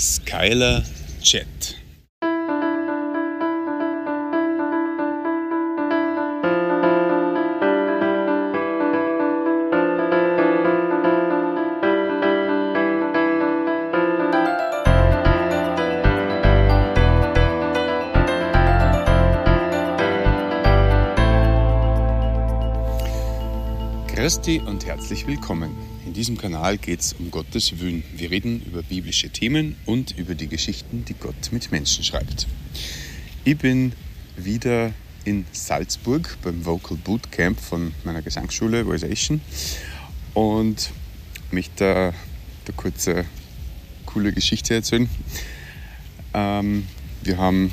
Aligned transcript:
Skylar 0.00 0.82
Jet. 1.20 1.79
Christi 24.20 24.60
und 24.60 24.84
herzlich 24.84 25.26
willkommen. 25.26 25.74
In 26.04 26.12
diesem 26.12 26.36
Kanal 26.36 26.76
geht 26.76 27.00
es 27.00 27.14
um 27.14 27.30
Gottes 27.30 27.80
Willen. 27.80 28.04
Wir 28.14 28.30
reden 28.30 28.60
über 28.66 28.82
biblische 28.82 29.30
Themen 29.30 29.76
und 29.86 30.14
über 30.18 30.34
die 30.34 30.46
Geschichten, 30.46 31.06
die 31.06 31.14
Gott 31.14 31.50
mit 31.52 31.72
Menschen 31.72 32.04
schreibt. 32.04 32.46
Ich 33.44 33.56
bin 33.56 33.94
wieder 34.36 34.92
in 35.24 35.46
Salzburg 35.52 36.36
beim 36.42 36.66
Vocal 36.66 36.98
Bootcamp 36.98 37.58
von 37.58 37.94
meiner 38.04 38.20
Gesangsschule 38.20 38.84
Voiceation 38.84 39.40
und 40.34 40.90
möchte 41.50 41.72
da 41.78 42.08
eine 42.08 42.76
kurze 42.76 43.24
coole 44.04 44.34
Geschichte 44.34 44.74
erzählen. 44.74 45.08
Ähm, 46.34 46.86
wir 47.22 47.38
haben 47.38 47.72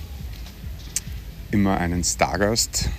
immer 1.52 1.78
einen 1.78 2.06
Stargast. 2.06 2.90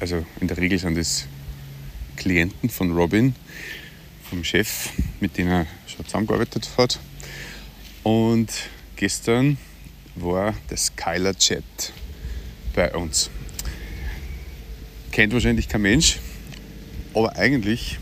Also 0.00 0.26
in 0.42 0.48
der 0.48 0.58
Regel 0.58 0.78
sind 0.78 0.98
das 0.98 1.28
Klienten 2.16 2.68
von 2.68 2.92
Robin, 2.92 3.34
vom 4.28 4.44
Chef, 4.44 4.90
mit 5.20 5.36
dem 5.38 5.48
er 5.48 5.66
schon 5.86 6.04
zusammengearbeitet 6.04 6.68
hat. 6.76 6.98
Und 8.02 8.50
gestern 8.96 9.58
war 10.14 10.54
der 10.70 10.76
Skylar 10.76 11.34
Chat 11.34 11.64
bei 12.74 12.92
uns. 12.94 13.30
Kennt 15.10 15.32
wahrscheinlich 15.32 15.68
kein 15.68 15.82
Mensch, 15.82 16.18
aber 17.14 17.36
eigentlich 17.36 17.98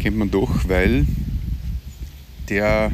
kennt 0.00 0.16
man 0.16 0.30
doch, 0.30 0.68
weil 0.68 1.06
der 2.48 2.92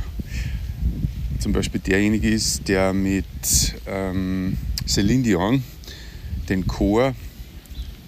zum 1.39 1.53
Beispiel 1.53 1.81
derjenige 1.81 2.29
ist, 2.29 2.69
der 2.69 2.93
mit 2.93 3.25
ähm, 3.87 4.59
Celine 4.87 5.23
Dion 5.23 5.63
den 6.49 6.67
Chor 6.67 7.15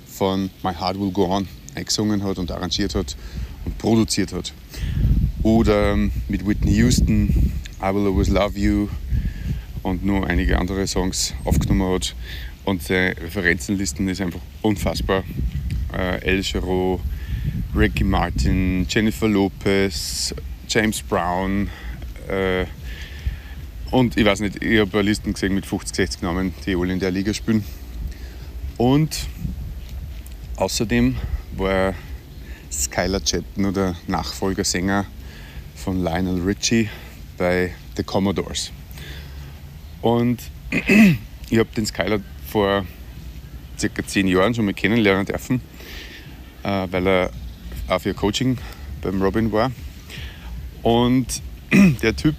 von 0.07 0.51
My 0.63 0.75
Heart 0.75 0.99
Will 0.99 1.11
Go 1.13 1.27
On 1.27 1.49
eingesungen 1.75 2.23
hat 2.25 2.39
und 2.39 2.51
arrangiert 2.51 2.95
hat 2.95 3.17
und 3.65 3.79
produziert 3.79 4.33
hat. 4.33 4.53
Oder 5.43 5.97
mit 6.29 6.47
Whitney 6.47 6.73
Houston, 6.77 7.53
I 7.81 7.95
Will 7.95 8.07
Always 8.07 8.29
Love 8.29 8.59
You 8.59 8.89
und 9.83 10.05
nur 10.05 10.27
einige 10.27 10.59
andere 10.59 10.87
Songs 10.87 11.35
aufgenommen 11.45 11.95
hat. 11.95 12.15
Und 12.65 12.83
seine 12.83 13.17
Referenzenlisten 13.17 14.07
ist 14.09 14.21
einfach 14.21 14.41
unfassbar. 14.63 15.25
Äh, 15.93 16.23
El 16.23 16.43
Giro, 16.43 17.01
Ricky 17.75 18.05
Martin, 18.05 18.87
Jennifer 18.89 19.29
Lopez, 19.29 20.35
James 20.69 21.03
Brown 21.03 21.69
äh, 22.29 22.67
und 23.91 24.17
ich 24.17 24.25
weiß 24.25 24.41
nicht, 24.41 24.63
ich 24.63 24.79
habe 24.79 25.03
Listen 25.03 25.33
gesehen 25.33 25.55
mit 25.55 25.67
50, 25.67 25.97
60 25.97 26.23
Namen, 26.23 26.55
die 26.65 26.77
alle 26.77 26.93
in 26.93 27.01
der 27.01 27.11
Liga 27.11 27.35
spielen. 27.35 27.65
Und 28.77 29.27
außerdem 30.57 31.17
war 31.57 31.95
Skylar 32.71 33.23
Chetton 33.23 33.73
der 33.73 33.97
Nachfolgersänger 34.07 35.07
von 35.75 36.03
Lionel 36.03 36.43
Richie 36.43 36.89
bei 37.37 37.73
The 37.97 38.03
Commodores. 38.03 38.71
Und 40.03 40.41
ich 40.71 41.59
habe 41.59 41.69
den 41.77 41.87
Skylar 41.87 42.21
vor 42.47 42.85
circa 43.79 44.07
zehn 44.07 44.29
Jahren 44.29 44.55
schon 44.55 44.67
mal 44.67 44.75
kennenlernen 44.75 45.27
dürfen, 45.27 45.61
äh, 46.63 46.87
weil 46.91 47.07
er 47.07 47.31
auch 47.89 48.01
für 48.01 48.15
Coaching 48.15 48.59
beim 49.03 49.21
Robin 49.23 49.51
war. 49.53 49.73
Und 50.83 51.43
der 52.03 52.15
Typ 52.15 52.37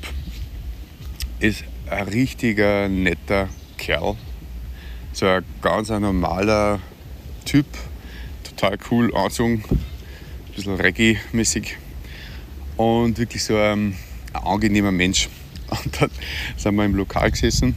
ist 1.39 1.63
ein 1.89 2.07
richtiger 2.07 2.87
netter 2.87 3.49
Kerl. 3.77 4.15
So 5.13 5.25
ein 5.25 5.43
ganz 5.61 5.89
normaler 5.89 6.79
Typ, 7.43 7.65
total 8.61 8.77
cool 8.91 9.15
angezogen, 9.15 9.63
ein 9.69 10.53
bisschen 10.55 10.75
Reggae-mäßig 10.75 11.77
und 12.77 13.17
wirklich 13.17 13.43
so 13.43 13.55
ein, 13.57 13.95
ein 14.33 14.43
angenehmer 14.43 14.91
Mensch. 14.91 15.29
Und 15.71 16.01
dann 16.01 16.09
sind 16.57 16.75
wir 16.75 16.83
im 16.83 16.95
Lokal 16.95 17.31
gesessen 17.31 17.75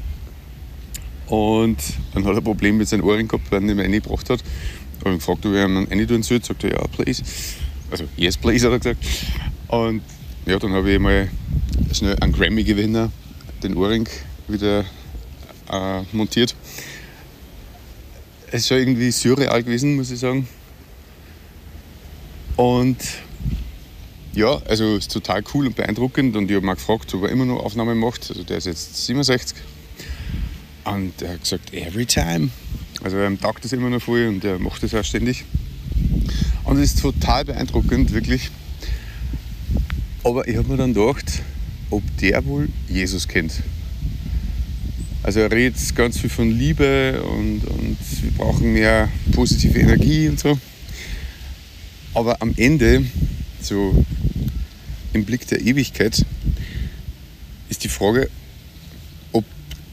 und 1.29 1.79
dann 2.13 2.25
hat 2.25 2.33
er 2.33 2.39
ein 2.39 2.45
Problem 2.45 2.77
mit 2.77 2.89
seinem 2.89 3.05
Ohrring 3.05 3.29
gehabt, 3.29 3.53
weil 3.53 3.61
er 3.61 3.67
nicht 3.67 3.77
mehr 3.77 3.85
reingebracht 3.85 4.29
hat. 4.29 4.41
Ich 4.41 5.01
habe 5.01 5.11
ihn 5.11 5.19
gefragt, 5.19 5.47
ob 5.47 5.55
er 5.55 5.67
ihn 5.67 5.87
rein 5.87 6.09
tun 6.09 6.23
soll. 6.25 6.43
Sagt 6.43 6.65
er, 6.65 6.73
ja, 6.73 6.85
please. 6.89 7.23
Also, 7.93 8.05
yes, 8.17 8.37
please, 8.37 8.67
hat 8.67 8.73
er 8.73 8.79
gesagt. 8.79 9.07
Und 9.69 10.03
ja, 10.45 10.59
dann 10.59 10.73
habe 10.73 10.91
ich 10.91 10.99
mal 10.99 11.29
schnell 11.93 12.19
einen 12.21 12.33
Grammy-Gewinner, 12.33 13.13
den 13.63 13.77
Ohrring, 13.77 14.09
wieder 14.49 14.85
äh, 15.71 16.03
montiert. 16.11 16.57
Es 18.49 18.63
ist 18.63 18.69
schon 18.69 18.79
irgendwie 18.79 19.13
surreal 19.13 19.63
gewesen, 19.63 19.95
muss 19.95 20.11
ich 20.11 20.19
sagen. 20.19 20.49
Und 22.57 22.99
ja, 24.35 24.61
also 24.69 24.97
ist 24.97 25.13
total 25.13 25.43
cool 25.55 25.67
und 25.67 25.77
beeindruckend. 25.77 26.37
Und 26.37 26.51
ich 26.51 26.57
habe 26.57 26.67
mal 26.67 26.75
gefragt, 26.75 27.13
ob 27.15 27.23
er 27.23 27.31
immer 27.31 27.45
noch 27.45 27.61
Aufnahmen 27.61 27.99
macht. 27.99 28.31
Also 28.31 28.43
der 28.43 28.59
ist 28.59 28.67
jetzt 28.67 29.07
67. 29.07 29.57
Und 30.85 31.23
er 31.23 31.35
hat 31.35 31.41
gesagt, 31.41 31.73
every 31.73 32.07
time. 32.07 32.51
Also 33.03 33.17
er 33.17 33.39
taugt 33.39 33.65
das 33.65 33.73
immer 33.73 33.91
noch 33.91 34.03
voll 34.03 34.27
und 34.27 34.45
er 34.45 34.59
macht 34.59 34.83
das 34.83 34.95
auch 34.95 35.05
ständig. 35.05 35.45
Und 36.65 36.79
es 36.79 36.95
ist 36.95 37.01
total 37.01 37.45
beeindruckend, 37.45 38.13
wirklich. 38.13 38.51
Aber 40.23 40.49
ich 40.49 40.57
habe 40.57 40.69
mir 40.69 40.77
dann 40.77 40.95
gedacht, 40.95 41.43
ob 41.91 42.03
der 42.19 42.45
wohl 42.47 42.69
Jesus 42.89 43.29
kennt. 43.29 43.63
Also 45.23 45.41
er 45.41 45.51
redet 45.51 45.95
ganz 45.95 46.19
viel 46.19 46.31
von 46.31 46.51
Liebe 46.51 47.23
und, 47.23 47.63
und 47.65 47.99
wir 48.23 48.31
brauchen 48.33 48.73
mehr 48.73 49.09
positive 49.33 49.79
Energie 49.79 50.29
und 50.29 50.41
so. 50.41 50.59
Aber 52.15 52.41
am 52.41 52.55
Ende, 52.57 53.05
so 53.61 54.05
im 55.13 55.25
Blick 55.25 55.49
der 55.49 55.61
Ewigkeit, 55.61 56.25
ist 57.69 57.83
die 57.83 57.89
Frage, 57.89 58.31
ob 59.33 59.45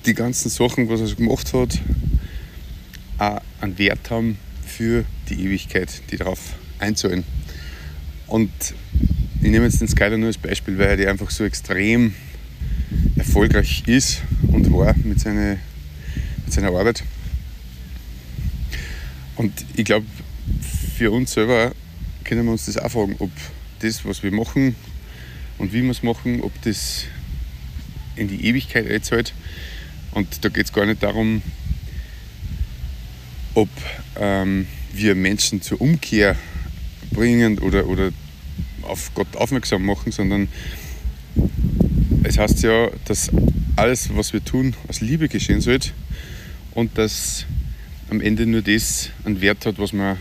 die 0.05 0.13
ganzen 0.13 0.49
Sachen, 0.49 0.87
was 0.87 1.01
er 1.01 1.07
so 1.07 1.15
gemacht 1.15 1.51
hat, 1.53 1.79
auch 3.17 3.41
einen 3.59 3.77
Wert 3.79 4.11
haben 4.11 4.37
für 4.63 5.03
die 5.29 5.45
Ewigkeit, 5.45 5.89
die 6.11 6.17
darauf 6.17 6.39
einzahlen. 6.77 7.23
Und 8.27 8.51
ich 9.41 9.49
nehme 9.49 9.65
jetzt 9.65 9.81
den 9.81 9.87
Skyler 9.87 10.17
nur 10.17 10.27
als 10.27 10.37
Beispiel, 10.37 10.77
weil 10.77 10.99
er 10.99 11.09
einfach 11.09 11.31
so 11.31 11.43
extrem 11.43 12.13
erfolgreich 13.15 13.83
ist 13.87 14.21
und 14.51 14.71
war 14.71 14.95
mit, 15.03 15.19
seine, 15.19 15.57
mit 16.45 16.53
seiner 16.53 16.67
Arbeit. 16.67 17.03
Und 19.37 19.65
ich 19.75 19.85
glaube, 19.85 20.05
für 20.95 21.11
uns 21.11 21.33
selber 21.33 21.73
können 22.23 22.45
wir 22.45 22.51
uns 22.51 22.65
das 22.65 22.77
auch 22.77 22.91
fragen, 22.91 23.15
ob 23.19 23.31
das, 23.79 24.05
was 24.05 24.23
wir 24.23 24.31
machen 24.31 24.75
und 25.57 25.73
wie 25.73 25.81
wir 25.83 25.91
es 25.91 26.03
machen, 26.03 26.41
ob 26.41 26.51
das 26.63 27.05
in 28.15 28.27
die 28.27 28.45
Ewigkeit 28.45 28.89
einzahlt. 28.89 29.33
Und 30.11 30.43
da 30.43 30.49
geht 30.49 30.65
es 30.65 30.73
gar 30.73 30.85
nicht 30.85 31.01
darum, 31.01 31.41
ob 33.53 33.69
ähm, 34.19 34.67
wir 34.93 35.15
Menschen 35.15 35.61
zur 35.61 35.81
Umkehr 35.81 36.35
bringen 37.11 37.59
oder, 37.59 37.87
oder 37.87 38.11
auf 38.83 39.13
Gott 39.13 39.35
aufmerksam 39.35 39.85
machen, 39.85 40.11
sondern 40.11 40.47
es 42.23 42.37
heißt 42.37 42.63
ja, 42.63 42.89
dass 43.05 43.31
alles, 43.75 44.09
was 44.15 44.33
wir 44.33 44.43
tun, 44.43 44.75
aus 44.87 45.01
Liebe 45.01 45.27
geschehen 45.27 45.61
sollte 45.61 45.91
und 46.73 46.97
dass 46.97 47.45
am 48.09 48.21
Ende 48.21 48.45
nur 48.45 48.61
das 48.61 49.09
einen 49.23 49.41
Wert 49.41 49.65
hat, 49.65 49.79
was 49.79 49.93
wir 49.93 50.17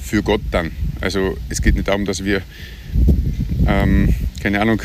für 0.00 0.22
Gott 0.22 0.42
dann. 0.50 0.70
Also 1.00 1.36
es 1.48 1.62
geht 1.62 1.74
nicht 1.74 1.88
darum, 1.88 2.04
dass 2.04 2.24
wir, 2.24 2.42
ähm, 3.66 4.14
keine 4.42 4.60
Ahnung, 4.60 4.82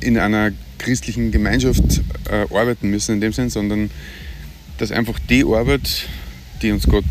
in 0.00 0.18
einer 0.18 0.52
christlichen 0.78 1.30
Gemeinschaft 1.30 2.00
äh, 2.30 2.46
arbeiten 2.54 2.90
müssen 2.90 3.16
in 3.16 3.20
dem 3.20 3.32
Sinn, 3.32 3.50
sondern 3.50 3.90
dass 4.78 4.92
einfach 4.92 5.18
die 5.18 5.44
Arbeit, 5.44 6.06
die 6.62 6.70
uns 6.70 6.86
Gott 6.86 7.04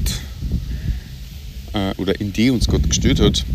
äh, 1.73 1.93
oder 1.97 2.19
in 2.19 2.33
die 2.33 2.49
uns 2.49 2.67
Gott 2.67 2.87
gestellt 2.89 3.19
hat, 3.19 3.45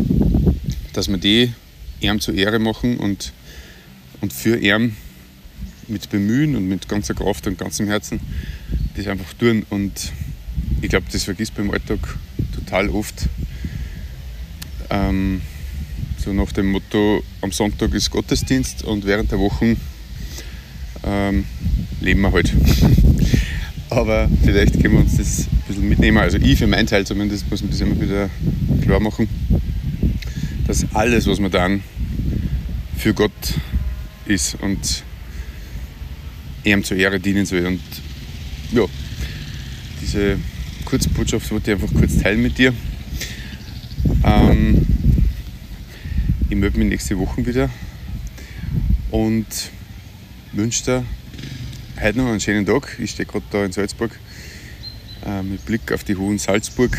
dass 0.92 1.08
wir 1.08 1.18
die 1.18 1.52
ihm 2.00 2.20
zur 2.20 2.34
Ehre 2.34 2.58
machen 2.58 2.98
und, 2.98 3.32
und 4.20 4.32
für 4.32 4.56
ihn 4.56 4.96
mit 5.88 6.10
Bemühen 6.10 6.56
und 6.56 6.68
mit 6.68 6.88
ganzer 6.88 7.14
Kraft 7.14 7.46
und 7.46 7.58
ganzem 7.58 7.88
Herzen 7.88 8.20
das 8.96 9.06
einfach 9.06 9.32
tun. 9.34 9.66
Und 9.70 10.12
ich 10.80 10.88
glaube, 10.90 11.06
das 11.10 11.24
vergisst 11.24 11.54
beim 11.54 11.70
Alltag 11.70 11.98
total 12.54 12.88
oft, 12.90 13.28
ähm, 14.90 15.40
so 16.18 16.32
nach 16.32 16.52
dem 16.52 16.70
Motto, 16.70 17.22
am 17.40 17.52
Sonntag 17.52 17.92
ist 17.92 18.10
Gottesdienst 18.10 18.82
und 18.84 19.04
während 19.04 19.30
der 19.30 19.38
Wochen 19.38 19.76
ähm, 21.04 21.44
leben 22.00 22.22
wir 22.22 22.32
halt. 22.32 22.52
Aber 23.90 24.28
vielleicht 24.42 24.80
können 24.80 24.94
wir 24.94 25.00
uns 25.00 25.16
das 25.18 25.40
ein 25.40 25.62
bisschen 25.68 25.88
mitnehmen. 25.88 26.18
Also 26.18 26.38
ich 26.38 26.58
für 26.58 26.66
meinen 26.66 26.86
Teil 26.86 27.06
zumindest 27.06 27.48
muss 27.50 27.62
man 27.62 27.70
das 27.70 27.80
immer 27.80 28.00
wieder 28.00 28.30
klar 28.82 29.00
machen, 29.00 29.28
dass 30.66 30.86
alles, 30.94 31.26
was 31.26 31.38
wir 31.40 31.50
dann 31.50 31.82
für 32.96 33.14
Gott 33.14 33.30
ist 34.26 34.56
und 34.62 35.04
ihm 36.64 36.82
zur 36.82 36.96
Ehre 36.96 37.20
dienen 37.20 37.44
soll. 37.46 37.66
Und 37.66 37.80
ja, 38.72 38.84
diese 40.00 40.38
Kurzbotschaft 40.84 41.50
wollte 41.50 41.72
ich 41.72 41.82
einfach 41.82 41.94
kurz 41.94 42.18
teilen 42.18 42.42
mit 42.42 42.58
dir. 42.58 42.72
Ähm, 44.24 44.86
ich 46.48 46.56
melde 46.56 46.78
mich 46.78 46.88
nächste 46.88 47.18
Woche 47.18 47.44
wieder 47.44 47.68
und 49.10 49.46
wünsche 50.52 50.84
dir 50.84 51.04
heute 52.00 52.18
noch 52.18 52.28
einen 52.28 52.40
schönen 52.40 52.64
Tag. 52.64 52.96
Ich 52.98 53.10
stehe 53.10 53.26
gerade 53.26 53.44
da 53.50 53.64
in 53.64 53.72
Salzburg 53.72 54.18
äh, 55.26 55.42
mit 55.42 55.64
Blick 55.66 55.92
auf 55.92 56.04
die 56.04 56.16
hohen 56.16 56.38
Salzburg. 56.38 56.96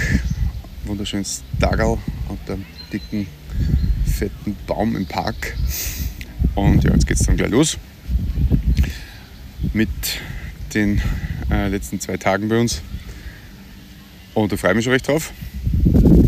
Wunderschönes 0.86 1.44
Tagal 1.60 1.98
und 2.30 2.50
einem 2.50 2.66
dicken, 2.94 3.26
fetten 4.06 4.56
Baum 4.68 4.96
im 4.96 5.08
Park. 5.08 5.56
Und 6.54 6.84
ja, 6.84 6.92
jetzt 6.94 7.08
geht 7.08 7.20
es 7.20 7.26
dann 7.26 7.38
gleich 7.38 7.50
los 7.50 7.78
mit 9.74 9.90
den 10.74 11.02
äh, 11.50 11.70
letzten 11.70 12.00
zwei 12.00 12.18
Tagen 12.18 12.48
bei 12.50 12.60
uns. 12.60 12.82
Und 14.36 14.52
da 14.52 14.58
freue 14.58 14.72
ich 14.72 14.76
mich 14.76 14.86
schon 14.86 14.94
recht 14.94 15.08
drauf. 15.08 15.34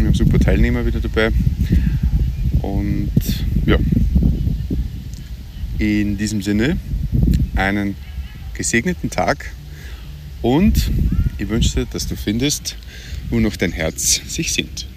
Wir 0.08 0.12
haben 0.14 0.20
super 0.20 0.40
Teilnehmer 0.40 0.86
wieder 0.86 1.02
dabei. 1.02 1.32
Und 2.62 3.12
ja, 3.66 3.78
in 5.80 6.18
diesem 6.18 6.42
Sinne 6.42 6.78
einen 7.58 7.98
gesegneten 8.54 9.10
Tag 9.10 9.52
und 10.42 10.92
ich 11.38 11.50
wünsche 11.50 11.82
dir, 11.82 11.88
dass 11.92 12.08
du 12.08 12.16
findest, 12.16 12.78
wo 13.30 13.42
noch 13.42 13.58
dein 13.58 13.74
Herz 13.74 14.22
sich 14.34 14.54
sehnt. 14.54 14.88